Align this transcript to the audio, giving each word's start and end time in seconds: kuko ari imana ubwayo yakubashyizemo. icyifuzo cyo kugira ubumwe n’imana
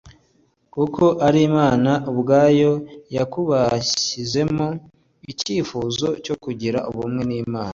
kuko 0.73 1.03
ari 1.27 1.39
imana 1.49 1.91
ubwayo 2.11 2.71
yakubashyizemo. 3.15 4.67
icyifuzo 5.31 6.07
cyo 6.25 6.35
kugira 6.43 6.79
ubumwe 6.89 7.21
n’imana 7.29 7.69